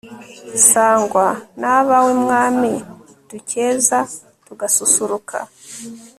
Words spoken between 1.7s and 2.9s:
abawe mwami